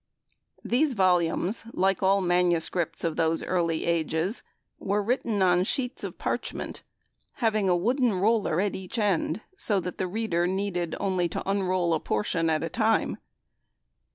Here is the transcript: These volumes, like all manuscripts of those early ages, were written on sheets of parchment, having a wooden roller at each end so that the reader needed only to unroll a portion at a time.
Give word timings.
These 0.65 0.93
volumes, 0.93 1.63
like 1.73 2.01
all 2.01 2.21
manuscripts 2.21 3.03
of 3.03 3.17
those 3.17 3.43
early 3.43 3.85
ages, 3.85 4.41
were 4.79 5.03
written 5.03 5.43
on 5.43 5.63
sheets 5.63 6.03
of 6.03 6.17
parchment, 6.17 6.81
having 7.33 7.69
a 7.69 7.75
wooden 7.75 8.15
roller 8.15 8.59
at 8.59 8.73
each 8.73 8.97
end 8.97 9.41
so 9.57 9.79
that 9.81 9.99
the 9.99 10.07
reader 10.07 10.47
needed 10.47 10.95
only 10.99 11.29
to 11.29 11.47
unroll 11.47 11.93
a 11.93 11.99
portion 11.99 12.49
at 12.49 12.63
a 12.63 12.67
time. 12.69 13.17